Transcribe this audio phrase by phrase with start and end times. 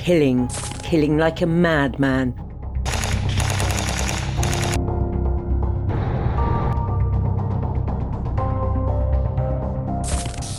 [0.00, 0.48] killing,
[0.82, 2.32] killing like a madman.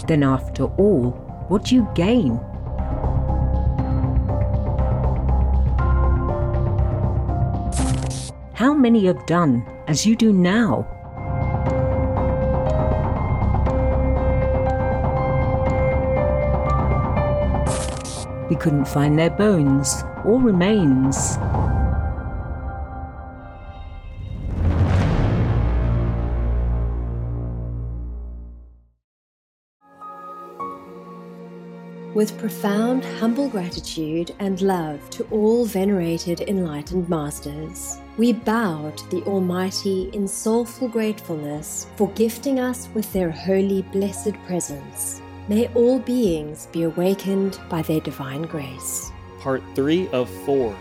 [0.08, 1.12] Then, after all,
[1.48, 2.40] what do you gain?
[8.54, 11.01] How many have done as you do now?
[18.52, 21.38] We couldn't find their bones or remains.
[32.14, 39.24] With profound, humble gratitude and love to all venerated enlightened masters, we bow to the
[39.24, 45.22] Almighty in soulful gratefulness for gifting us with their holy, blessed presence.
[45.48, 49.12] May all beings be awakened by their divine grace.
[49.40, 50.76] Part 3 of 4.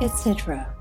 [0.00, 0.74] etc.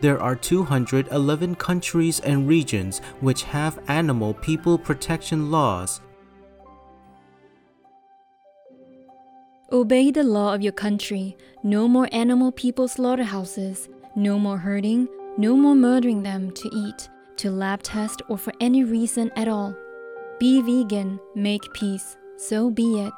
[0.00, 6.00] There are 211 countries and regions which have animal people protection laws.
[9.72, 11.36] Obey the law of your country.
[11.62, 13.88] No more animal people slaughterhouses.
[14.16, 15.06] No more hurting.
[15.38, 19.72] No more murdering them to eat, to lab test, or for any reason at all.
[20.40, 21.20] Be vegan.
[21.36, 22.16] Make peace.
[22.36, 23.12] So be it.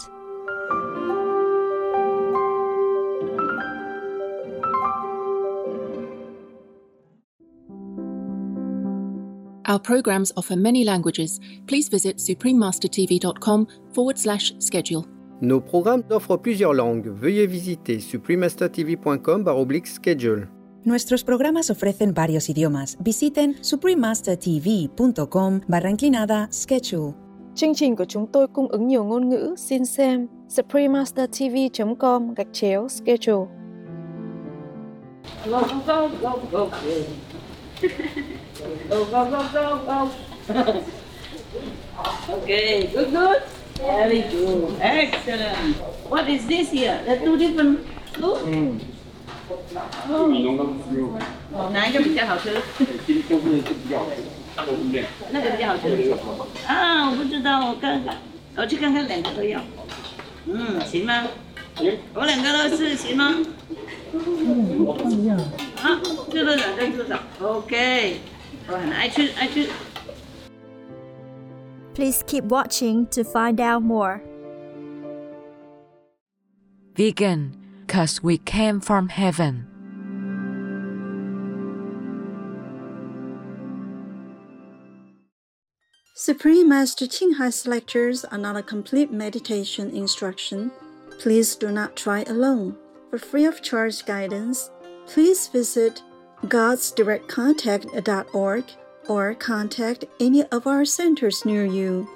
[9.65, 11.41] Our programs offer many languages.
[11.67, 15.09] Please visit suprememastertv.com forward slash schedule.
[15.43, 17.09] Nos programmes offrent plusieurs langues.
[17.09, 19.45] Veuillez visiter suprememastertv.com
[19.85, 20.47] schedule.
[20.85, 22.97] Nuestros programas ofrecen varios idiomas.
[23.01, 27.13] Visiten suprememastertv.com barra inclinada schedule.
[27.55, 29.55] Chương trình của chúng tôi cung ứng nhiều ngôn ngữ.
[29.59, 33.47] Xin xem suprememastertv.com gạch chéo schedule.
[35.47, 36.09] Go, go, go,
[36.53, 36.69] go, go.
[38.91, 40.09] Go, go, go, go, go.
[42.29, 43.62] okay, good, good.
[43.79, 45.77] Very good, excellent.
[46.09, 47.01] What is this here?
[47.05, 47.79] The two different
[48.13, 48.39] fruit.
[51.73, 52.53] 哪一个比较好吃？
[55.31, 56.15] 那个比较好吃。
[56.67, 58.17] 啊，我不知道，我看看，
[58.57, 59.61] 我去看看两个都要。
[60.47, 61.27] 嗯，行吗？
[62.15, 63.35] 我两个都是行吗？
[64.13, 65.35] 我放一下。
[65.83, 66.01] 啊，
[66.31, 68.21] 这个两根多少？OK。
[68.69, 69.67] 我很爱吃爱吃。
[71.95, 74.23] Please keep watching to find out more.
[76.95, 79.67] Vegan, cause we came from heaven.
[86.15, 90.71] Supreme Master Ching Hai's lectures are not a complete meditation instruction.
[91.19, 92.77] Please do not try alone.
[93.11, 94.71] For free of charge guidance,
[95.07, 96.01] please visit
[96.45, 98.65] godsdirectcontact.org
[99.09, 102.09] or contact any of our centers near you.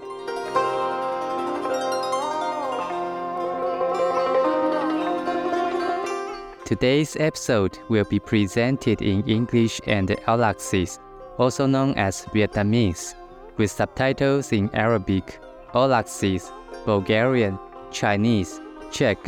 [6.67, 10.99] Today's episode will be presented in English and Alaxis,
[11.39, 13.15] also known as Vietnamese,
[13.57, 15.39] with subtitles in Arabic,
[15.75, 16.51] Alaxis,
[16.85, 17.57] Bulgarian,
[17.93, 18.61] Chinese,
[18.91, 19.19] Czech,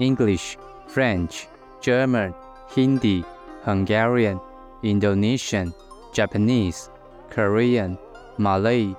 [0.00, 1.46] English, French,
[1.80, 2.34] German,
[2.74, 3.24] Hindi,
[3.62, 4.40] Hungarian,
[4.82, 5.72] Indonesian,
[6.12, 6.89] Japanese,
[7.30, 7.96] Korean,
[8.38, 8.94] Malay,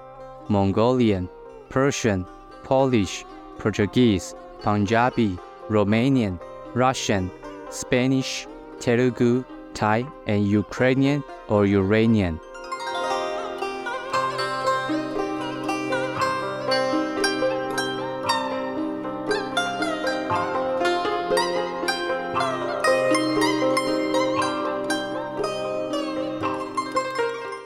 [0.48, 1.30] Mongolian,
[1.70, 2.26] Persian,
[2.64, 3.26] Polish,
[3.60, 5.38] Portuguese, Punjabi,
[5.70, 6.40] Romanian,
[6.74, 7.30] Russian,
[7.70, 8.48] Spanish,
[8.80, 9.44] Telugu,
[9.74, 12.40] Thai, and Ukrainian or Uranian.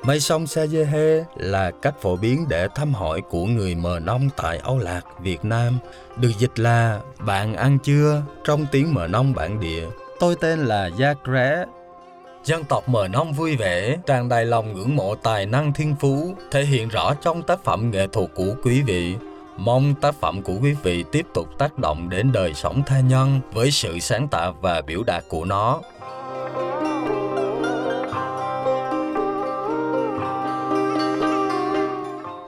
[0.08, 4.00] Mây sông xe Dê Hê là cách phổ biến để thăm hỏi của người Mờ
[4.00, 5.78] Nông tại Âu Lạc, Việt Nam.
[6.18, 8.22] Được dịch là Bạn ăn chưa?
[8.44, 9.88] trong tiếng Mờ Nông bản địa.
[10.20, 11.66] Tôi tên là Gia Ré.
[12.44, 16.36] Dân tộc Mờ Nông vui vẻ, tràn đầy lòng ngưỡng mộ tài năng thiên phú,
[16.52, 19.16] thể hiện rõ trong tác phẩm nghệ thuật của quý vị.
[19.58, 23.40] Mong tác phẩm của quý vị tiếp tục tác động đến đời sống tha nhân
[23.54, 25.82] với sự sáng tạo và biểu đạt của nó.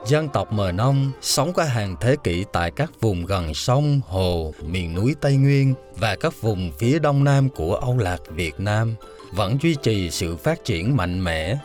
[0.08, 4.54] Dân tộc Mờ Nông sống qua hàng thế kỷ tại các vùng gần sông, hồ,
[4.62, 8.94] miền núi Tây Nguyên và các vùng phía đông nam của Âu Lạc Việt Nam
[9.32, 11.58] vẫn duy trì sự phát triển mạnh mẽ.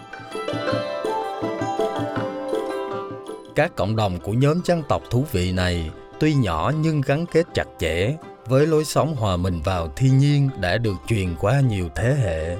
[3.55, 5.89] Các cộng đồng của nhóm dân tộc thú vị này
[6.19, 8.15] tuy nhỏ nhưng gắn kết chặt chẽ
[8.47, 12.57] với lối sống hòa mình vào thiên nhiên đã được truyền qua nhiều thế hệ.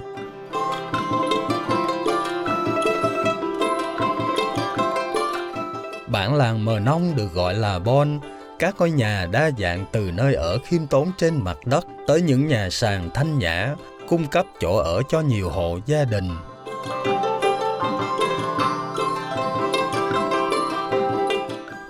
[6.13, 8.19] Bản làng Mờ Nông được gọi là Bon,
[8.59, 12.47] các ngôi nhà đa dạng từ nơi ở khiêm tốn trên mặt đất tới những
[12.47, 13.75] nhà sàn thanh nhã,
[14.07, 16.29] cung cấp chỗ ở cho nhiều hộ gia đình.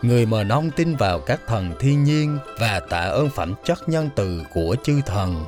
[0.02, 4.10] Người Mờ Nông tin vào các thần thiên nhiên và tạ ơn phẩm chất nhân
[4.16, 5.46] từ của chư thần.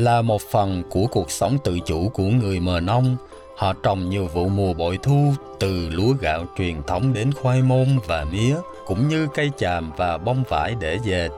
[0.00, 3.16] Là một phần của cuộc sống tự chủ của người Mờ Nông,
[3.56, 7.86] họ trồng nhiều vụ mùa bội thu từ lúa gạo truyền thống đến khoai môn
[8.06, 8.54] và mía,
[8.86, 11.28] cũng như cây chàm và bông vải để dệt.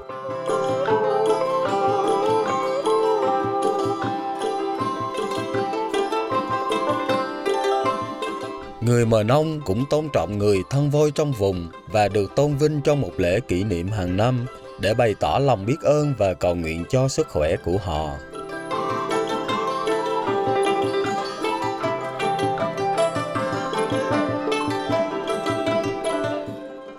[8.80, 12.80] Người Mờ Nông cũng tôn trọng người thân vôi trong vùng và được tôn vinh
[12.80, 14.46] trong một lễ kỷ niệm hàng năm
[14.80, 18.10] để bày tỏ lòng biết ơn và cầu nguyện cho sức khỏe của họ.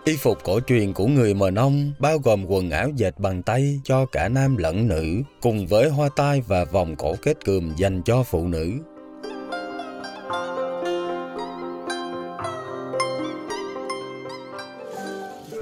[0.05, 3.79] Y phục cổ truyền của người Mờ Nông bao gồm quần áo dệt bằng tay
[3.83, 8.01] cho cả nam lẫn nữ, cùng với hoa tai và vòng cổ kết cườm dành
[8.05, 8.71] cho phụ nữ.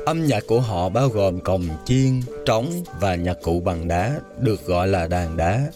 [0.05, 4.65] Âm nhạc của họ bao gồm cồng chiên, trống và nhạc cụ bằng đá, được
[4.65, 5.67] gọi là đàn đá.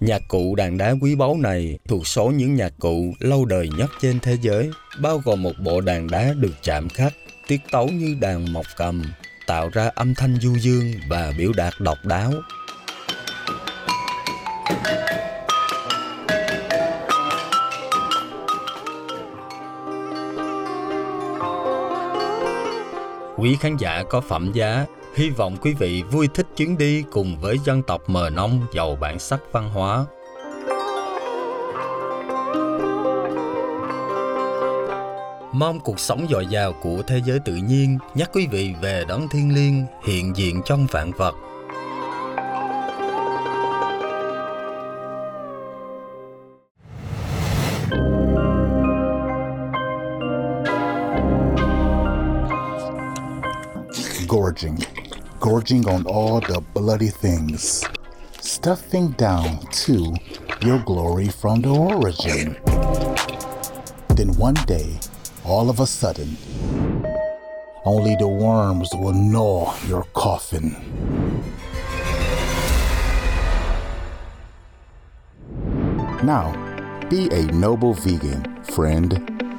[0.00, 3.90] Nhạc cụ đàn đá quý báu này thuộc số những nhạc cụ lâu đời nhất
[4.00, 4.70] trên thế giới,
[5.00, 7.12] bao gồm một bộ đàn đá được chạm khắc,
[7.48, 9.02] tiết tấu như đàn mộc cầm,
[9.46, 12.32] tạo ra âm thanh du dương và biểu đạt độc đáo.
[23.36, 27.36] Quý khán giả có phẩm giá, hy vọng quý vị vui thích chuyến đi cùng
[27.40, 30.04] với dân tộc Mờ Nông giàu bản sắc văn hóa.
[35.52, 39.28] Mong cuộc sống dồi dào của thế giới tự nhiên, nhắc quý vị về đấng
[39.28, 41.34] thiên liêng hiện diện trong vạn vật.
[54.30, 54.78] Gorging,
[55.40, 57.84] gorging on all the bloody things,
[58.40, 60.14] stuffing down to
[60.62, 62.56] your glory from the origin.
[64.14, 65.00] Then one day,
[65.44, 66.36] all of a sudden,
[67.84, 70.76] only the worms will gnaw your coffin.
[76.22, 76.54] Now,
[77.10, 79.49] be a noble vegan, friend.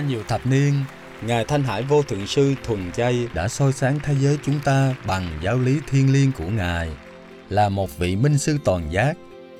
[0.00, 0.74] Qua nhiều thập niên,
[1.22, 4.94] Ngài Thanh Hải Vô Thượng Sư Thuần Chay đã soi sáng thế giới chúng ta
[5.06, 6.88] bằng giáo lý thiên liêng của Ngài.
[7.48, 9.14] Là một vị minh sư toàn giác,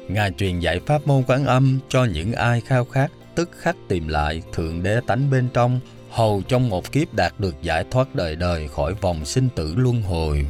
[0.08, 4.08] Ngài truyền dạy pháp môn quán âm cho những ai khao khát tức khắc tìm
[4.08, 5.80] lại Thượng Đế tánh bên trong,
[6.10, 10.02] hầu trong một kiếp đạt được giải thoát đời đời khỏi vòng sinh tử luân
[10.02, 10.46] hồi.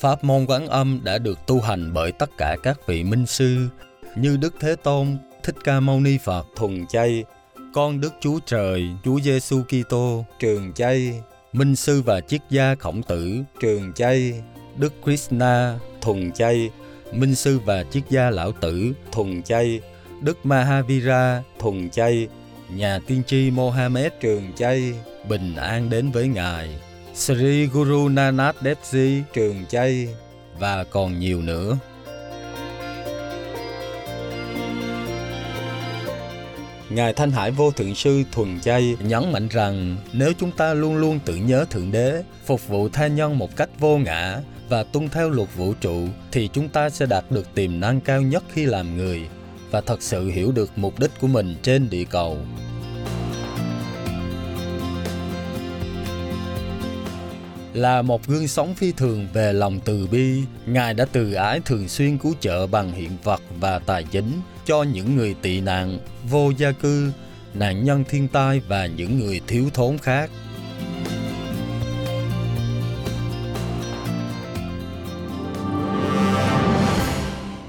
[0.00, 3.68] Pháp môn quán âm đã được tu hành bởi tất cả các vị minh sư
[4.16, 6.46] như Đức Thế Tôn, Thích Ca Mâu Ni Phật.
[6.56, 7.24] Thuần chay,
[7.74, 10.24] con Đức Chúa Trời, Chúa Giêsu Kitô.
[10.38, 11.20] Trường chay,
[11.52, 13.42] Minh sư và triết gia Khổng Tử.
[13.60, 14.42] Trường chay,
[14.76, 15.78] Đức Krishna.
[16.00, 16.70] Thuần chay,
[17.12, 18.92] Minh sư và triết gia Lão Tử.
[19.12, 19.80] Thuần chay,
[20.20, 21.42] Đức Mahavira.
[21.58, 22.28] Thuần chay,
[22.70, 24.12] nhà tiên tri Mohammed.
[24.20, 24.92] Trường chay,
[25.28, 26.68] bình an đến với Ngài.
[27.14, 29.22] Sri Guru Nanak Dev Ji.
[29.32, 30.08] Trường chay.
[30.58, 31.78] Và còn nhiều nữa.
[36.94, 40.96] Ngài Thanh Hải Vô Thượng Sư Thuần Chay nhấn mạnh rằng nếu chúng ta luôn
[40.96, 45.08] luôn tự nhớ Thượng Đế, phục vụ tha nhân một cách vô ngã và tuân
[45.08, 48.66] theo luật vũ trụ thì chúng ta sẽ đạt được tiềm năng cao nhất khi
[48.66, 49.28] làm người
[49.70, 52.38] và thật sự hiểu được mục đích của mình trên địa cầu.
[57.72, 61.88] Là một gương sống phi thường về lòng từ bi, Ngài đã từ ái thường
[61.88, 65.98] xuyên cứu trợ bằng hiện vật và tài chính cho những người tị nạn,
[66.30, 67.12] vô gia cư,
[67.54, 70.30] nạn nhân thiên tai và những người thiếu thốn khác.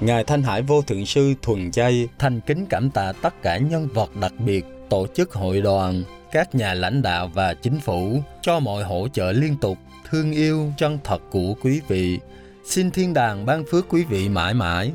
[0.00, 3.88] Ngài Thanh Hải Vô Thượng Sư Thuần Chay thành kính cảm tạ tất cả nhân
[3.94, 8.60] vật đặc biệt, tổ chức hội đoàn, các nhà lãnh đạo và chính phủ cho
[8.60, 9.78] mọi hỗ trợ liên tục,
[10.10, 12.18] thương yêu, chân thật của quý vị.
[12.64, 14.92] Xin thiên đàng ban phước quý vị mãi mãi.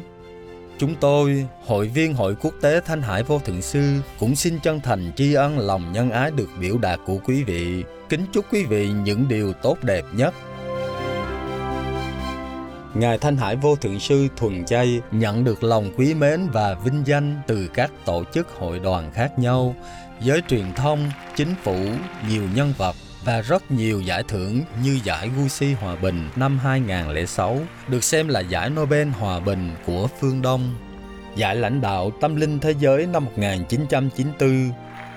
[0.81, 4.79] Chúng tôi, hội viên Hội Quốc tế Thanh Hải Vô Thượng Sư, cũng xin chân
[4.79, 7.83] thành tri ân lòng nhân ái được biểu đạt của quý vị.
[8.09, 10.33] Kính chúc quý vị những điều tốt đẹp nhất.
[12.93, 17.03] Ngài Thanh Hải Vô Thượng Sư Thuần Chay nhận được lòng quý mến và vinh
[17.05, 19.75] danh từ các tổ chức hội đoàn khác nhau,
[20.21, 21.77] giới truyền thông, chính phủ,
[22.29, 27.59] nhiều nhân vật và rất nhiều giải thưởng như giải Gucci Hòa Bình năm 2006,
[27.87, 30.75] được xem là giải Nobel Hòa Bình của phương Đông,
[31.35, 34.71] giải lãnh đạo tâm linh thế giới năm 1994,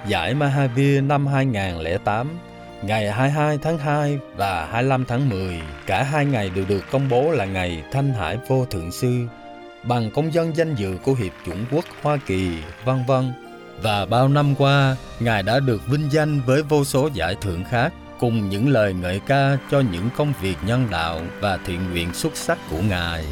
[0.09, 2.29] giải Mahavir năm 2008,
[2.83, 7.31] ngày 22 tháng 2 và 25 tháng 10, cả hai ngày đều được công bố
[7.31, 9.27] là ngày Thanh Hải Vô Thượng Sư,
[9.83, 12.51] bằng công dân danh dự của Hiệp chủng quốc Hoa Kỳ,
[12.85, 13.44] vân vân.
[13.85, 17.93] Và bao năm qua, Ngài đã được vinh danh với vô số giải thưởng khác,
[18.19, 22.37] cùng những lời ngợi ca cho những công việc nhân đạo và thiện nguyện xuất
[22.37, 23.25] sắc của Ngài.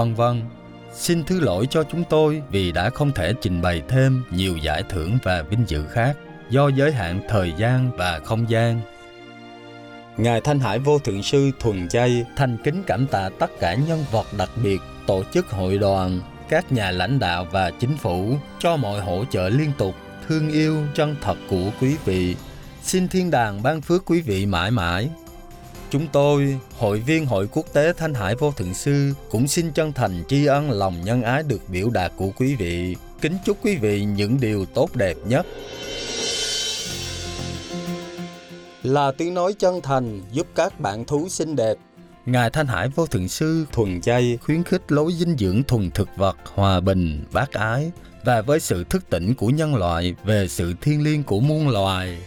[0.00, 0.42] Vân vân.
[0.92, 4.82] Xin thứ lỗi cho chúng tôi vì đã không thể trình bày thêm nhiều giải
[4.88, 6.16] thưởng và vinh dự khác
[6.50, 8.80] do giới hạn thời gian và không gian.
[10.16, 14.04] Ngài Thanh Hải Vô Thượng Sư Thuần Chay thành kính cảm tạ tất cả nhân
[14.10, 18.76] vật đặc biệt, tổ chức hội đoàn, các nhà lãnh đạo và chính phủ cho
[18.76, 19.94] mọi hỗ trợ liên tục,
[20.28, 22.36] thương yêu, chân thật của quý vị.
[22.82, 25.10] Xin thiên đàng ban phước quý vị mãi mãi.
[25.90, 29.92] Chúng tôi, hội viên Hội Quốc tế Thanh Hải Vô Thượng Sư, cũng xin chân
[29.92, 32.96] thành tri ân lòng nhân ái được biểu đạt của quý vị.
[33.20, 35.46] Kính chúc quý vị những điều tốt đẹp nhất.
[38.82, 41.76] Là tiếng nói chân thành giúp các bạn thú xinh đẹp.
[42.26, 46.08] Ngài Thanh Hải Vô Thượng Sư thuần chay khuyến khích lối dinh dưỡng thuần thực
[46.16, 47.90] vật, hòa bình, bác ái
[48.24, 52.18] và với sự thức tỉnh của nhân loại về sự thiêng liêng của muôn loài.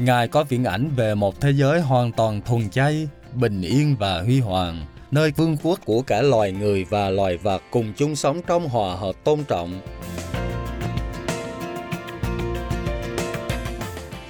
[0.00, 4.20] Ngài có viễn ảnh về một thế giới hoàn toàn thuần chay, bình yên và
[4.22, 8.40] huy hoàng, nơi vương quốc của cả loài người và loài vật cùng chung sống
[8.46, 9.80] trong hòa hợp tôn trọng.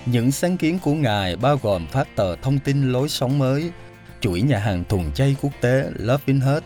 [0.06, 3.70] Những sáng kiến của Ngài bao gồm phát tờ thông tin lối sống mới,
[4.20, 6.64] chuỗi nhà hàng thuần chay quốc tế Loving Heart,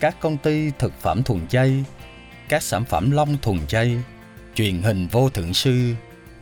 [0.00, 1.84] các công ty thực phẩm thuần chay,
[2.48, 3.96] các sản phẩm long thuần chay,
[4.54, 5.94] truyền hình vô thượng sư,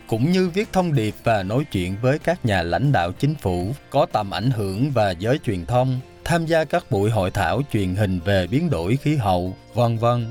[0.09, 3.75] cũng như viết thông điệp và nói chuyện với các nhà lãnh đạo chính phủ
[3.91, 7.95] có tầm ảnh hưởng và giới truyền thông, tham gia các buổi hội thảo truyền
[7.95, 10.27] hình về biến đổi khí hậu, vân vân.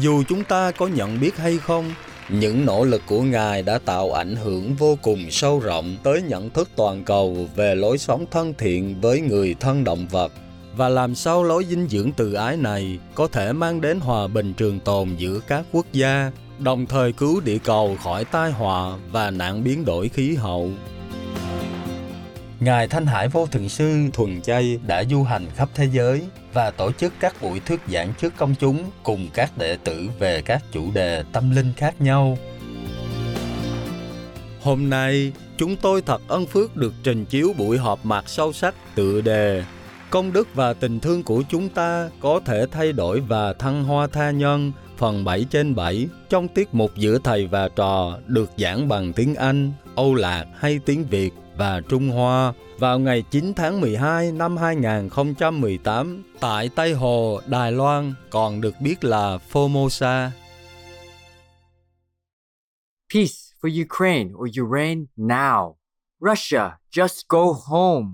[0.00, 1.92] Dù chúng ta có nhận biết hay không,
[2.28, 6.50] những nỗ lực của Ngài đã tạo ảnh hưởng vô cùng sâu rộng tới nhận
[6.50, 10.32] thức toàn cầu về lối sống thân thiện với người thân động vật
[10.78, 14.54] và làm sao lối dinh dưỡng từ ái này có thể mang đến hòa bình
[14.54, 19.30] trường tồn giữa các quốc gia, đồng thời cứu địa cầu khỏi tai họa và
[19.30, 20.70] nạn biến đổi khí hậu.
[22.60, 26.70] Ngài Thanh Hải Vô Thượng Sư Thuần Chay đã du hành khắp thế giới và
[26.70, 30.62] tổ chức các buổi thuyết giảng trước công chúng cùng các đệ tử về các
[30.72, 32.38] chủ đề tâm linh khác nhau.
[34.62, 38.74] Hôm nay, chúng tôi thật ân phước được trình chiếu buổi họp mặt sâu sắc
[38.94, 39.64] tựa đề
[40.10, 44.06] Công đức và tình thương của chúng ta có thể thay đổi và thăng hoa
[44.06, 48.88] tha nhân phần 7 trên 7 trong tiết mục giữa thầy và trò được giảng
[48.88, 53.80] bằng tiếng Anh, Âu Lạc hay tiếng Việt và Trung Hoa vào ngày 9 tháng
[53.80, 60.30] 12 năm 2018 tại Tây Hồ, Đài Loan, còn được biết là Formosa.
[63.14, 65.74] Peace for Ukraine or Ukraine now.
[66.20, 68.06] Russia, just go home.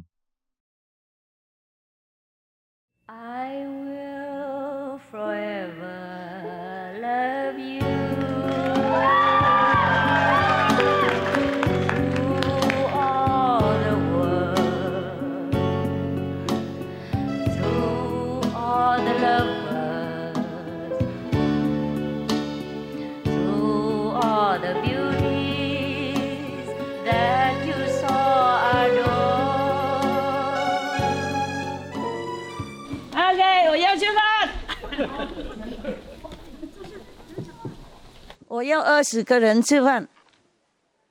[38.85, 40.07] 二十个人吃饭，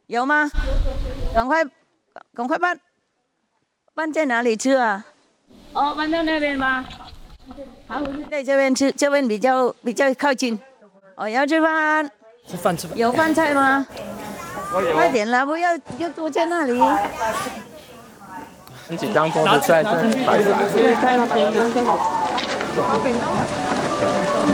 [0.06, 0.50] 有吗？
[1.34, 1.66] 赶快，
[2.36, 2.80] 赶快办，
[3.96, 5.04] 办在哪里吃啊？
[5.74, 6.86] 哦，搬到那边吧？
[7.88, 10.60] 好，在这边吃，这边比较比较靠近。
[11.16, 12.10] 我要吃饭，
[12.48, 12.96] 吃饭吃饭。
[12.98, 13.86] 有饭菜吗？
[14.94, 16.80] 快点啦，不要要坐在那里。
[18.88, 19.90] 很紧张，桌子在这
[20.26, 20.50] 摆着。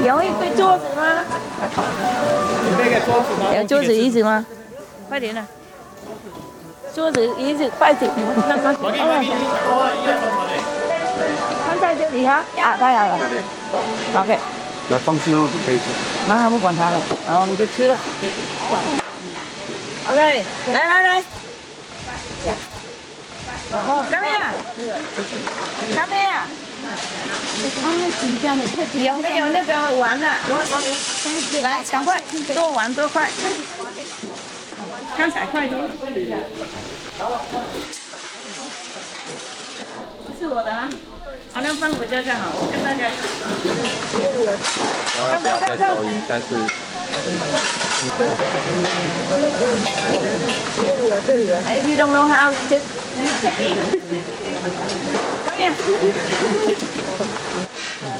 [0.05, 1.23] 有一个桌子吗？
[3.55, 4.45] 有桌子椅子吗？
[5.07, 5.45] 快点啦！
[6.93, 8.11] 桌子椅子快点，
[8.47, 8.73] 那个
[11.65, 13.19] 放在这里哈，啊，太好了
[14.15, 14.37] ，OK，
[14.89, 15.83] 来放心哦，可以吃。
[16.27, 17.97] 那不管他了，然后你就吃了。
[20.09, 21.23] OK，来来来。
[28.93, 30.27] 没有那个玩的？
[31.61, 32.21] 来，赶快，
[32.53, 33.29] 多玩多快。
[35.17, 35.79] 刚才快点。
[40.39, 40.89] 是我的啊，
[41.53, 43.09] 好，像放回家就好，我跟大家。
[45.41, 46.07] 不要再收音？
[46.27, 46.45] 但是。
[47.99, 48.15] If
[51.85, 52.85] you don't know how, just
[53.43, 53.75] come here.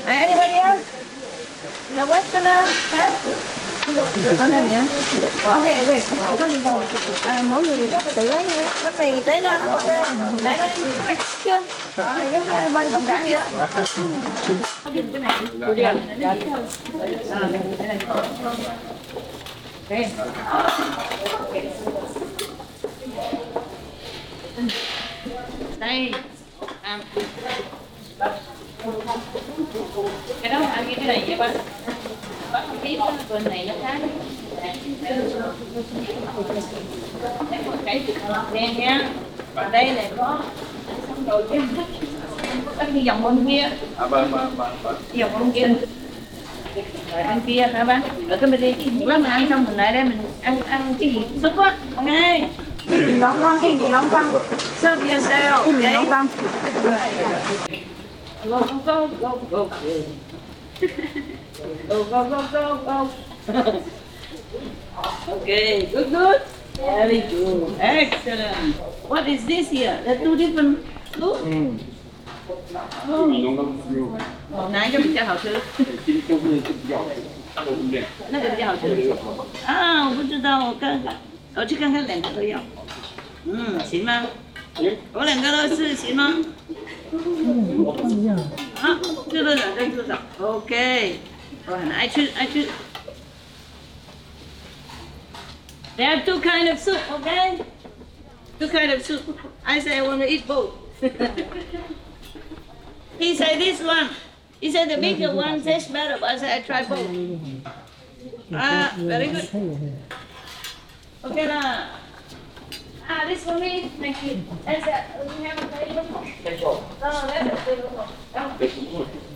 [0.06, 0.84] Anybody else?
[1.96, 2.68] The Westerner?
[2.92, 3.12] Huh?
[4.38, 4.84] Con này nhá.
[5.44, 5.96] Ok, ok.
[7.26, 8.46] À, mỗi người tự lấy
[8.84, 9.58] bánh mì tới đó.
[10.44, 10.68] Lấy đó.
[11.44, 11.62] Chưa?
[11.96, 13.36] Rồi, cái hai bên không cả gì
[19.90, 20.06] Okay.
[25.80, 26.12] Đây.
[26.82, 27.00] À.
[30.42, 31.50] Cái đó ăn cái này vậy ba.
[32.52, 32.98] Không biết
[33.30, 34.02] bên này nó khác.
[37.86, 38.02] Cái
[38.54, 39.10] đen nha.
[39.56, 40.40] Và đây này có
[41.08, 41.62] xong rồi chứ.
[42.78, 43.70] Có đi vòng bên kia.
[43.98, 44.96] À vâng vâng vâng vâng.
[45.14, 45.68] Vòng bên kia.
[47.12, 48.02] Rồi bên kia hả bác?
[48.28, 48.62] Rồi cái mình
[49.00, 51.52] một lát mình ăn xong mình lại đây mình ăn ăn cái gì cũng sức
[51.56, 52.44] quá ông ơi
[53.20, 54.26] nóng nóng cái gì nóng không
[54.78, 56.28] serve yourself cái gì nóng
[58.68, 59.66] không go go go
[61.90, 63.08] go go go go go
[63.48, 63.64] go
[65.28, 66.42] okay good good
[66.78, 68.76] very good excellent
[69.10, 70.76] what is this here the two different
[71.20, 71.78] food mm.
[73.12, 74.72] Oh.
[74.72, 75.60] Nãy cho mình cho họ thử.
[78.30, 79.14] 那个比较好吃。
[79.66, 81.18] 啊，我不知道，我看看，
[81.56, 82.60] 我去看看两个都要。
[83.46, 84.26] 嗯，行吗？
[85.14, 86.36] 我两个都是行吗？
[88.82, 89.00] 啊，
[89.32, 91.20] 这个两个至少 OK。
[91.68, 92.68] 我很爱吃，爱吃。
[95.98, 97.60] They have two kind of soup, okay?
[98.58, 99.22] Two kind of soup.
[99.64, 100.72] I say I want to eat both.
[103.20, 104.10] he say this one.
[104.62, 107.08] He said the bigger one tastes better, but I said I try both.
[108.54, 109.48] Ah, very good.
[111.24, 111.88] Okay lah.
[113.08, 113.90] Ah, this for me.
[114.00, 114.44] Thank you.
[114.66, 115.04] That's it.
[115.40, 116.06] We have a table.
[117.02, 118.08] No, that's a table.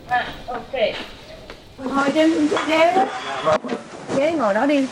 [0.10, 0.96] Ah, okay.
[1.78, 3.06] Ngồi trên trên ghế đó.
[4.18, 4.86] Ghế ngồi đó đi.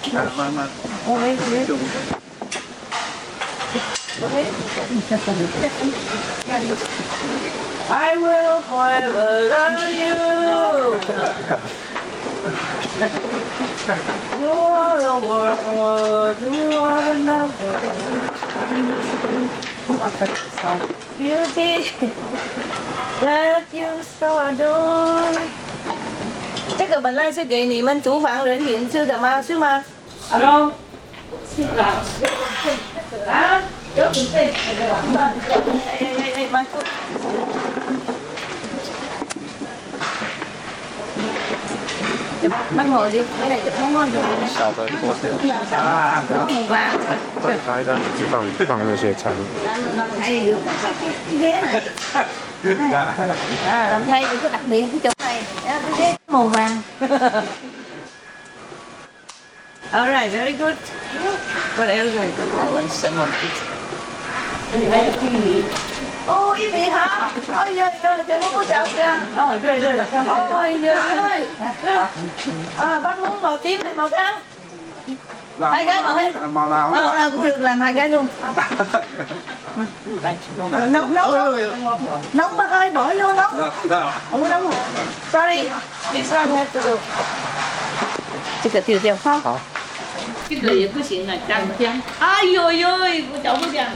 [1.08, 1.66] Ngồi đi, ghế.
[7.92, 10.16] I will forever love you.
[14.42, 17.76] You are the world, you are another.
[21.20, 21.92] Beauty
[23.22, 25.40] that you so adore.
[26.78, 29.42] Chắc là bạn lai sẽ kỷ niệm anh chú phản đến hiện sư đà ma
[29.44, 29.84] sư ma.
[30.30, 30.70] Alo.
[33.28, 33.62] À,
[33.96, 34.50] trước mình xin.
[36.00, 36.84] Ê, ê, ê, Mai Phúc.
[42.50, 44.24] bắt ngồi đi cái này không ngon rồi
[44.60, 44.90] và cái
[46.68, 47.88] vâng.
[47.88, 49.34] đó chỉ bằng bằng là dễ chán
[50.20, 50.56] thấy
[51.32, 51.82] ghế này.
[52.92, 53.16] Dạ.
[53.66, 55.14] À, làm thay cái đặc biệt cái
[55.98, 56.82] cái màu vàng.
[59.92, 60.76] All right, very good.
[61.78, 62.16] What else?
[62.16, 62.30] I
[62.72, 63.52] want someone to eat.
[66.27, 67.31] Ôi, cái gì hả?
[67.57, 69.15] Ôi, giờ, giờ, giờ, nó có chọc kìa.
[69.37, 69.95] Ôi, rồi, rồi,
[70.51, 71.47] ôi, giờ, ơi.
[72.79, 74.35] À, bác muốn màu tím hay màu trắng?
[75.61, 76.33] Hai cái màu hết.
[76.53, 76.91] Màu nào?
[76.91, 78.27] Màu nào cũng được, làm hai cái luôn.
[80.91, 81.15] Nóng, nóng,
[82.33, 83.71] nóng bác ơi, bỏ vô nóng.
[84.31, 84.75] Không có nóng rồi.
[85.33, 85.69] Sorry,
[86.13, 86.97] this one has to go.
[88.63, 89.39] 这个丢掉哈。
[89.39, 89.61] 好。
[90.49, 92.03] 这个也不行了，脏脏。
[92.19, 92.89] 哎呦呦，
[93.33, 93.87] 我找不讲，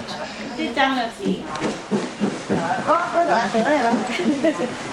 [0.57, 1.45] 这脏了行。
[2.88, 4.04] Có, có đồ ăn này không?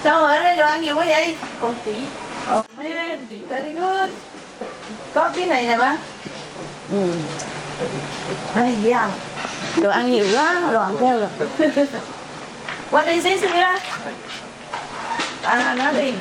[0.04, 1.36] Sao ở đây đồ ăn nhiều quá vậy?
[1.60, 1.94] Con tí.
[5.14, 5.96] Có cái này nè bác.
[6.92, 7.12] Ừ.
[8.54, 9.10] Đây, yeah.
[9.76, 11.28] Đồ ăn nhiều quá, đồ ăn theo rồi.
[12.90, 13.78] What is this here?
[15.42, 16.12] À, nó đi.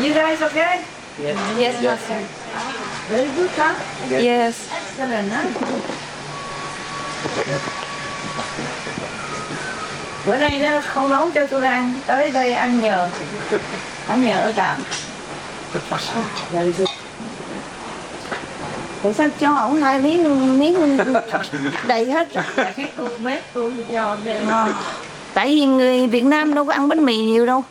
[0.00, 0.78] You guys okay?
[1.24, 1.36] Yes.
[1.58, 2.22] Yes, master.
[3.10, 3.76] Very good, huh?
[4.10, 4.54] Yes.
[4.72, 5.46] Excellent, huh?
[10.26, 13.08] Bữa nay nó không nấu cho tôi ăn, tới đây ăn nhờ.
[14.08, 14.76] Ăn nhờ ở tạm.
[19.02, 20.98] Tại sao cho ổng hai miếng miếng
[21.86, 22.44] đầy hết rồi
[23.54, 24.16] tôi cho.
[25.34, 27.64] Tại vì người Việt Nam đâu có ăn bánh mì nhiều đâu.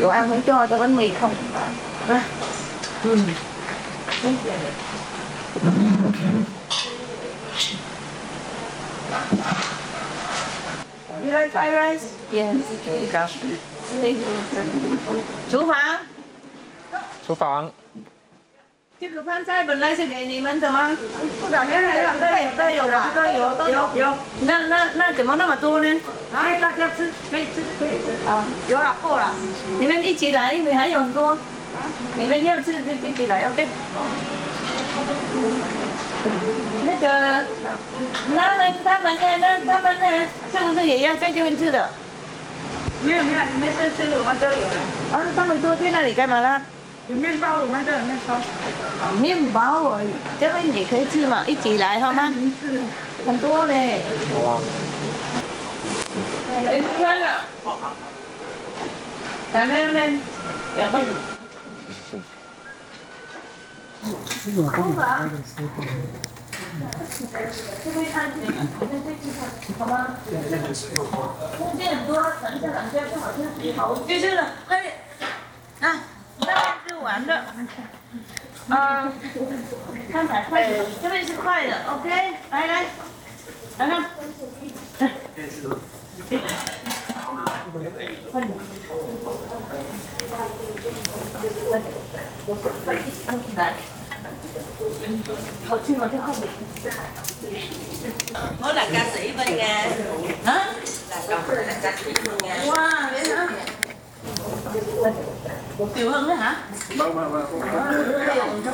[0.00, 1.34] Đồ ăn không cho cho bánh mì không.
[2.08, 2.22] À.
[3.04, 3.08] Ừ.
[11.24, 12.04] You like fried rice?
[12.32, 12.56] Yes.
[15.50, 15.98] Chú Phạm,
[17.26, 17.72] 厨房。
[19.00, 20.96] 这个饭菜本来是给你们的吗？
[21.40, 24.16] 不打开来了，对对有的，都有都有有。
[24.42, 26.00] 那那那怎么那么多呢？
[26.32, 29.34] 来，大家吃，可以吃可以吃啊，有了够了。
[29.80, 31.36] 你们一起来，因为还有很多。
[32.16, 33.68] 你们要吃就一起来，OK。
[36.84, 37.44] 那个，
[38.34, 39.20] 那那他们呢？
[39.40, 40.06] 那他们呢？
[40.52, 41.88] 是不是也要在这边吃的？
[43.02, 45.16] 没有没有，你们是吃我们这里的。
[45.16, 46.62] 啊，他们都去那里干嘛啦？
[47.08, 48.36] 有面包，我们这有面包。
[49.20, 52.32] 面包而已，这边也可以吃嘛，一起来好吗？
[53.26, 54.02] 很多嘞。
[56.64, 57.26] 来吃饭了。
[59.52, 60.12] 来来来，
[60.76, 61.00] 两个。
[64.44, 65.54] 我帮个视。
[67.84, 68.50] 这边看你，你
[68.80, 69.14] 这边
[69.78, 70.16] 好吗？
[71.56, 72.66] 空间很多，等一下，
[73.20, 73.38] 好就
[73.74, 74.94] 好，就是了，快点，
[75.80, 76.02] 啊，
[76.40, 77.68] 这边是的，嗯、
[78.68, 79.12] 呃，
[80.10, 80.44] 看板，
[81.00, 82.08] 这边是快的，OK，
[82.50, 82.86] 来来，
[83.78, 84.02] 来看，
[84.98, 85.10] 来，
[88.32, 88.50] 快点，
[93.56, 93.74] 来。
[95.68, 96.06] 好听吗？
[96.08, 96.46] 听好不？
[98.60, 99.62] 我两家十一分的，
[100.48, 100.50] 啊？
[101.10, 102.46] 两家分，两家十一分的。
[102.70, 103.30] 哇，没啥。
[105.94, 106.42] 调香咩吓？
[106.96, 107.34] 冇冇冇。
[107.66, 108.66] 啊，你红妆。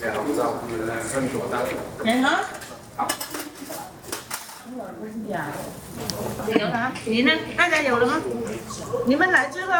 [0.00, 0.38] 戴口罩，
[1.10, 1.52] 身着单。
[2.04, 2.26] 你好。
[6.46, 6.92] 有了吗？
[7.04, 7.32] 你呢？
[7.56, 8.20] 大家有了吗？
[9.06, 9.72] 你们来这个？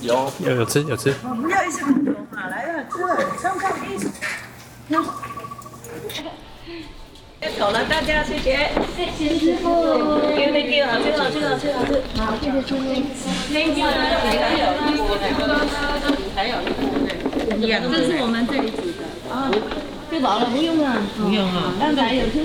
[0.00, 1.14] 有有有吃有吃。
[1.22, 2.46] 我们要一起动啊！
[2.48, 2.96] 来了，这
[3.42, 4.08] 上菜一起。
[4.90, 4.96] 直。
[7.58, 11.80] 走了，大家谢谢，谢谢师傅，thank you，thank you，好，谢谢师傅
[13.52, 13.86] ，thank you，
[16.34, 16.54] 还有，
[17.90, 19.00] 这是我们这里煮的
[19.30, 19.50] 啊，
[20.10, 22.40] 吃饱了不用了，不用啊，刚才有吃，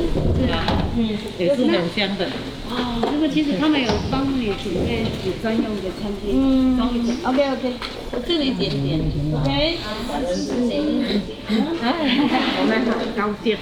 [0.52, 0.64] 啊
[0.98, 2.28] 嗯，也是很香的。
[2.76, 6.78] 哦，这个其实他们有帮你准备有专用的餐具，嗯。
[7.24, 7.74] ，OK OK，
[8.12, 9.00] 我这里点点
[9.34, 9.78] ，OK，
[12.60, 13.58] 我们很高兴。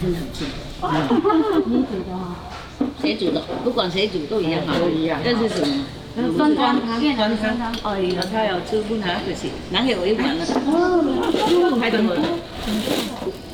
[0.00, 0.44] 真的很甜。
[1.70, 2.14] 你煮的哈？
[3.00, 3.42] 谁煮的？
[3.64, 4.74] 不管谁煮都一样哈。
[4.78, 5.84] 都一样这是什么？
[6.36, 7.74] 酸汤汤酸汤。
[7.82, 10.44] 哎呀，他要吃不拿可惜，拿给我一碗了。
[10.66, 12.22] 哦，太多了，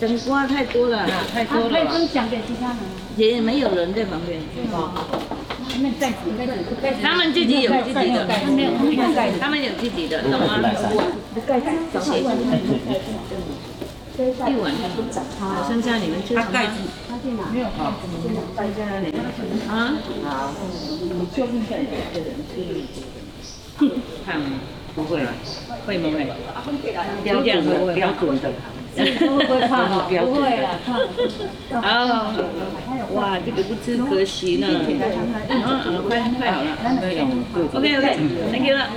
[0.02, 1.92] 整瓜太多了，太多可以了。
[1.92, 2.78] 分享给其他人。
[3.16, 4.40] 也没有人在旁边。
[7.00, 10.58] 他们自己有自己的，他们有他们有盖子他们有自己的，懂吗？
[14.18, 14.22] 一
[14.56, 14.74] 碗。
[14.74, 16.46] 一不涨，好，剩下你们吃什么？
[17.52, 17.66] 没有。
[17.66, 17.70] 啊？
[17.78, 18.16] 好，你
[18.74, 19.04] 个人
[22.50, 22.58] 是？
[24.26, 24.58] 胖吗？
[24.94, 25.20] 不会，
[25.86, 26.10] 会不？
[26.10, 26.26] 会。
[27.22, 28.52] 标准的，标准的。
[28.94, 30.06] 会不会胖哦？
[30.08, 31.80] 标准不会啦，的。
[31.80, 31.82] 胖。
[31.82, 32.44] 哦，
[33.14, 34.66] 哇，这个不吃可惜呢。
[34.68, 36.70] 嗯嗯，快快好了。
[37.74, 38.88] OK OK，Thank you 了。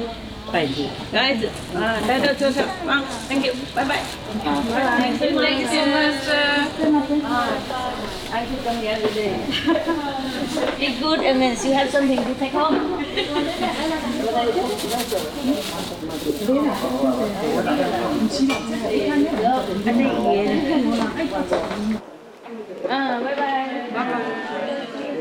[0.52, 0.90] Thank you.
[1.12, 3.04] Guys, uh, that's all.
[3.28, 3.54] Thank you.
[3.74, 4.04] Bye bye.
[4.44, 6.16] Thank you so much.
[8.32, 9.34] I should come the other day.
[10.80, 13.04] Be good and then you have something to take home.
[22.88, 23.90] Uh, bye bye.
[23.94, 25.16] Bye bye.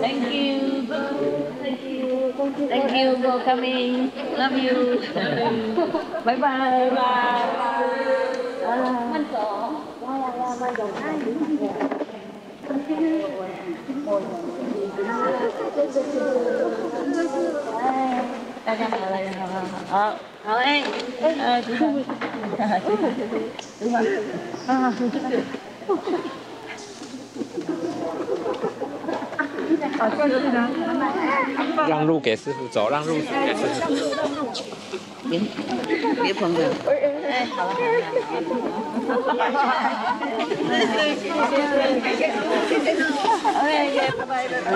[0.00, 1.44] Thank you.
[1.68, 3.16] Thank you.
[3.22, 4.10] For coming.
[4.38, 5.02] Love you.
[6.24, 6.88] bye bye.
[6.88, 7.88] Bye bye.
[9.12, 9.72] Mình cổ.
[10.00, 10.60] Yeah, yeah, yeah.
[10.60, 10.86] Mình cổ.
[11.02, 11.66] Ai cũng đi.
[12.68, 13.28] Thank you.
[18.66, 19.34] Đây, đây, đây, đây, đây.
[19.90, 20.84] Ờ, ờ, em.
[21.38, 21.74] Ờ, chú.
[23.80, 24.06] Đúng rồi.
[24.66, 24.92] À.
[31.88, 33.94] 让路给师傅走，让路给师傅。
[35.28, 35.40] 别
[36.22, 36.60] 别碰着。
[37.28, 37.80] 哎，好了好
[39.34, 39.72] 了好了。
[40.68, 41.24] 谢谢谢
[42.68, 43.02] 谢谢谢。
[43.58, 44.66] OK，拜拜拜拜。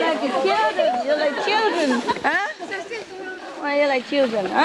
[0.00, 1.88] Like children, you like children,
[2.22, 2.26] 啊
[3.60, 4.58] ？Why you like children, 啊？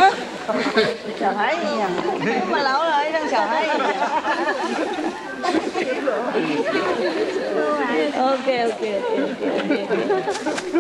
[1.19, 1.89] 小孩一样，
[2.23, 3.73] 这么老了还像小孩一样。
[5.45, 5.77] OK
[8.17, 8.83] OK OK OK，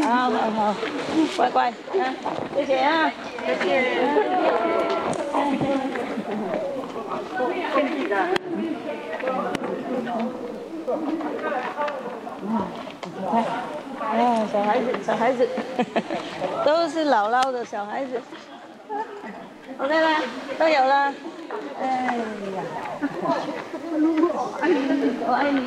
[0.01, 0.75] 好好好，
[1.37, 1.73] 乖乖，啊，
[2.55, 3.11] 谢谢啊，
[3.45, 3.69] 谢谢。
[14.07, 14.13] 啊，
[14.51, 15.47] 小孩子，小孩子，
[16.65, 18.21] 都是姥姥的小孩子。
[19.77, 20.21] OK 啦，
[20.57, 21.13] 都有了。
[21.79, 21.83] 哎
[22.55, 22.59] 呀，
[23.17, 23.23] 我
[24.61, 24.73] 爱你，
[25.25, 25.59] 我爱你，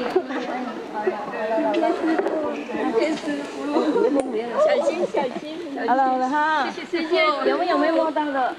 [2.99, 3.57] 谢师傅，
[4.67, 5.45] 小心小心。
[5.87, 7.15] 好了好了哈，谢谢师傅。
[7.47, 8.55] 有没有没摸到的？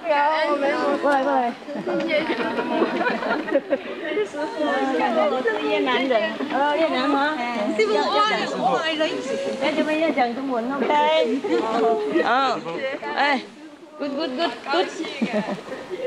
[0.48, 0.78] 有，没有。
[1.02, 1.54] 过来过来。
[1.74, 2.20] 谢谢。
[4.26, 4.62] 师傅，
[5.32, 6.32] 我是越南人。
[6.54, 7.38] 哦，越南吗？
[7.78, 9.00] 师傅，我爱我爱你。
[9.62, 11.42] 哎，这边要讲中文，OK？
[12.24, 12.60] 好。
[13.16, 13.42] 哎
[14.00, 14.88] good good good good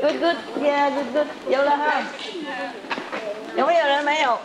[0.01, 2.01] good good yeah good good 有了哈，
[3.55, 4.39] 有没有人没有？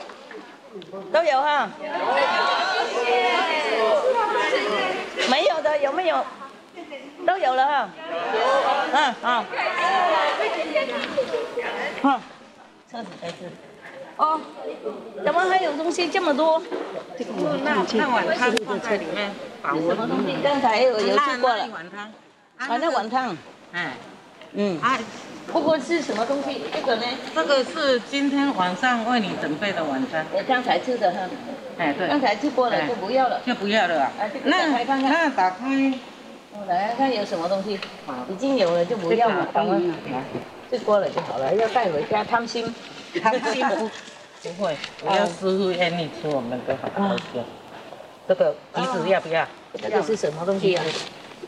[1.10, 1.70] 都有哈，
[5.30, 6.24] 没有的有没有？
[7.26, 7.88] 都有了哈，
[8.92, 9.44] 嗯好，
[12.02, 12.20] 哼，
[12.90, 13.36] 车子在这。
[14.18, 14.40] 哦，
[15.24, 16.62] 怎么还有东西这么多？
[17.64, 19.32] 那那碗汤放在里面，
[19.62, 20.36] 什么东西？
[20.44, 21.66] 刚才有有去过了。
[22.58, 22.68] 那碗汤。
[22.68, 23.36] 啊，那碗汤。
[23.72, 23.92] 哎。
[24.52, 24.80] 嗯。
[24.80, 24.98] 啊，
[25.52, 26.62] 不过是什么东西？
[26.72, 27.02] 这个呢？
[27.34, 30.26] 这个是今天晚上为你准备的晚餐。
[30.32, 31.20] 我刚才吃的哈。
[31.78, 32.08] 哎，对。
[32.08, 33.40] 刚才吃过了就不要了。
[33.46, 34.12] 就不要了啊。
[34.18, 35.12] 啊，这个打开看看。
[35.12, 35.94] 那打开。
[36.52, 37.78] 我来看看有什么东西。
[38.28, 39.80] 已经有了就不要了，好吗？
[40.70, 42.74] 吃过了就好了，要带回家贪心。
[43.22, 43.88] 贪心不
[44.42, 47.24] 不会，我要师傅愿意吃我们的好东西。
[48.28, 49.46] 这个橘子要不要？
[49.80, 50.84] 这个是什么东西啊？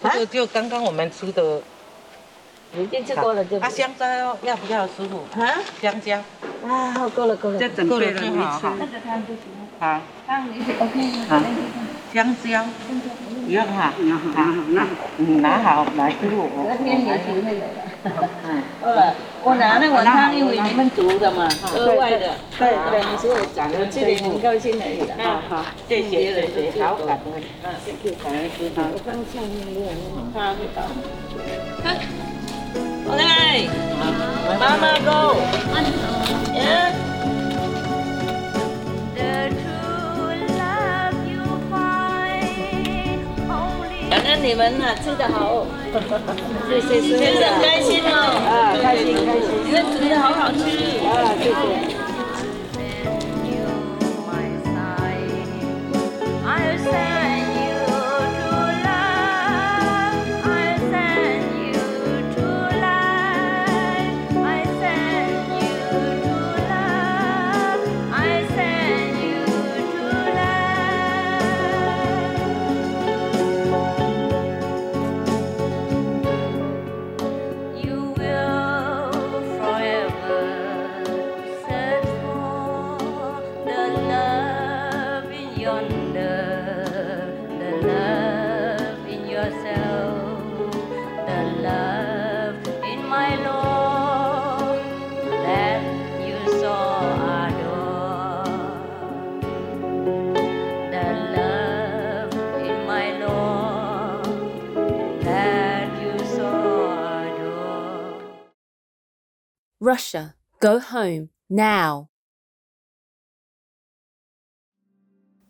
[0.02, 1.60] 这个就刚刚我们吃的。
[2.76, 3.58] 已经吃过了就。
[3.58, 4.06] 啊，香蕉
[4.42, 5.26] 要不要，师傅？
[5.40, 6.22] 啊，香蕉。
[6.64, 7.58] 啊，够了够了。
[7.58, 8.74] 这准备了就好。
[8.78, 9.44] 那个汤就行。
[9.80, 10.00] 好。
[10.26, 11.42] 汤你 OK 好。
[12.13, 12.65] 香蕉。
[13.45, 13.93] 不用哈。
[14.35, 14.87] 好，那
[15.17, 16.49] 你拿好来师傅。
[16.55, 17.63] 昨天也准备了。
[18.03, 18.63] 嗯。
[18.81, 19.13] 好了，
[19.43, 22.33] 我拿那碗汤，因为你们煮的嘛，额外的。
[22.57, 25.13] 对对，你说我讲了，这里很高兴而已的。
[25.23, 27.33] 好好，谢谢谢谢，好感恩。
[27.63, 28.81] 嗯，谢谢感恩师傅。
[28.81, 29.85] 我刚下面那个
[30.33, 30.77] 汤味道。
[31.83, 31.85] 看。
[33.07, 33.69] OK，
[34.59, 36.89] 妈妈 go，yeah。
[39.15, 39.53] 感
[44.30, 45.66] 恩你们呢，吃得好，
[46.70, 48.00] 谢谢师傅，吃得开心。
[48.04, 48.14] 哦，
[48.46, 50.58] 啊，开心开心，你们煮的好好吃，
[51.04, 52.00] 啊，谢谢。
[109.82, 112.10] Russia, go home now.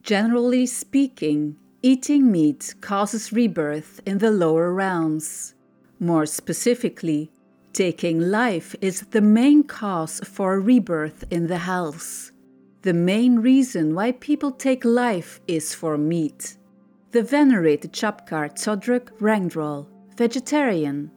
[0.02, 5.54] Generally speaking, eating meat causes rebirth in the lower realms.
[5.98, 7.32] More specifically,
[7.72, 12.30] taking life is the main cause for rebirth in the hells.
[12.82, 16.56] The main reason why people take life is for meat.
[17.10, 21.10] The venerated Chapkar Todruk Rangdrol, vegetarian.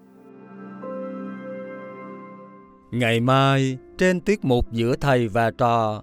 [2.94, 6.02] Ngày mai, trên tiết mục giữa thầy và trò,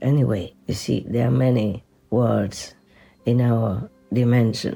[0.00, 2.74] Anyway, you see, there are many words
[3.24, 4.74] in our dimension.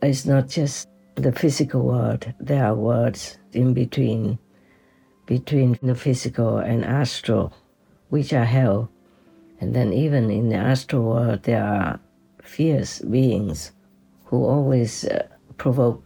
[0.00, 4.36] It's not just the physical world, there are words in between,
[5.26, 7.52] between the physical and astral,
[8.10, 8.88] which are hell.
[9.60, 12.00] And then, even in the astral world, there are
[12.42, 13.72] fierce beings
[14.24, 15.22] who always uh,
[15.56, 16.02] provoke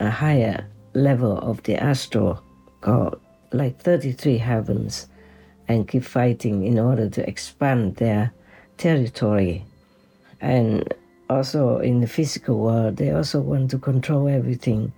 [0.00, 0.64] a higher
[0.96, 2.42] level of the astral,
[2.80, 3.20] called
[3.52, 5.08] like 33 heavens
[5.68, 8.32] and keep fighting in order to expand their
[8.78, 9.64] territory.
[10.40, 10.92] And
[11.28, 14.92] also in the physical world, they also want to control everything.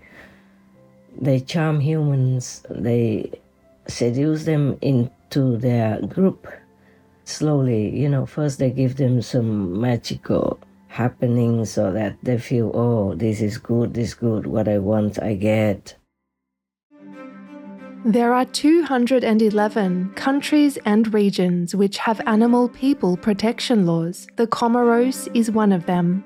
[1.21, 3.33] They charm humans, they
[3.89, 6.47] seduce them into their group.
[7.25, 10.59] Slowly, you know, first they give them some magical
[10.99, 15.23] happenings so that they feel, oh, this is good, this is good, what I want,
[15.23, 15.97] I get.
[18.05, 24.27] There are 211 countries and regions which have animal people protection laws.
[24.37, 26.25] The Comoros is one of them.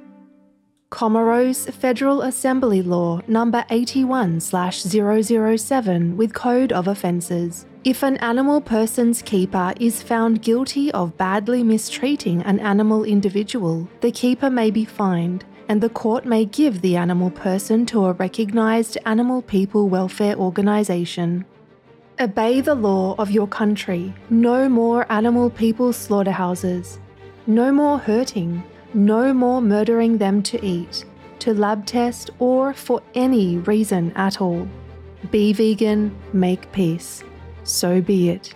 [0.92, 7.64] Comoros Federal Assembly Law number 81/007 with Code of Offences.
[7.82, 14.10] If an animal person's keeper is found guilty of badly mistreating an animal individual, the
[14.10, 18.98] keeper may be fined and the court may give the animal person to a recognised
[19.06, 21.46] animal people welfare organisation.
[22.20, 24.12] Obey the law of your country.
[24.28, 27.00] No more animal people slaughterhouses.
[27.46, 28.62] No more hurting.
[28.94, 31.04] No more murdering them to eat,
[31.38, 34.66] to lab test, or for any reason at all.
[35.30, 37.24] Be vegan, make peace.
[37.64, 38.54] So be it.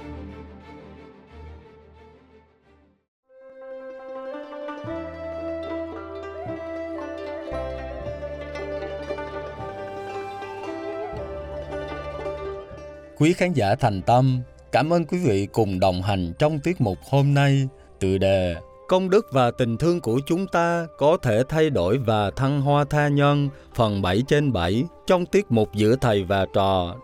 [13.19, 14.41] Quý khán giả thành tâm,
[14.73, 17.69] cảm ơn quý vị cùng đồng hành trong tiết mục hôm nay.
[18.01, 18.57] Tựa đề
[18.89, 22.85] Công đức và tình thương của chúng ta có thể thay đổi và thăng hoa
[22.85, 26.97] tha nhân phần 7 trên 7 trong tiết mục giữa thầy và trò.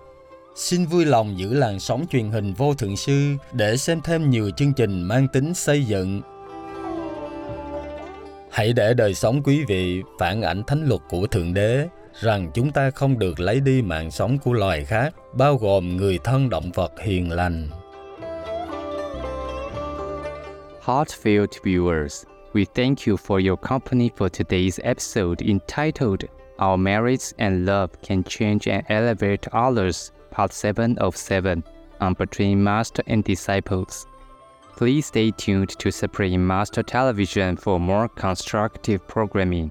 [0.54, 4.50] Xin vui lòng giữ làn sóng truyền hình vô thượng sư để xem thêm nhiều
[4.56, 6.20] chương trình mang tính xây dựng.
[8.50, 11.88] Hãy để đời sống quý vị phản ảnh thánh luật của Thượng Đế
[12.20, 16.18] rằng chúng ta không được lấy đi mạng sống của loài khác, bao gồm người
[16.24, 17.68] thân động vật hiền lành.
[20.82, 26.24] Heartfelt viewers, we thank you for your company for today's episode entitled
[26.58, 31.62] Our Merits and Love Can Change and Elevate Others, Part 7 of 7
[32.00, 34.08] on Between Master and Disciples.
[34.74, 39.70] Please stay tuned to Supreme Master Television for more constructive programming.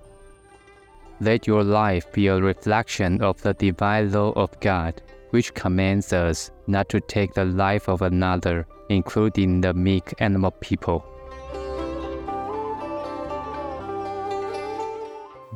[1.20, 5.02] Let your life be a reflection of the divine law of God,
[5.32, 11.06] which commands us not to take the life of another, including the meek animal people.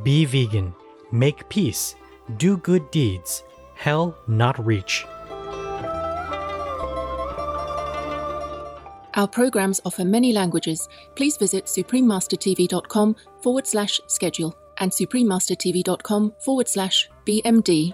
[0.04, 0.74] Be vegan,
[1.12, 1.96] make peace,
[2.38, 3.44] do good deeds,
[3.76, 5.06] hell not reach.
[9.16, 10.90] Our programs offer many languages.
[11.16, 17.94] Please visit suprememastertv.com forward slash schedule and suprememastertv.com forward slash BMD.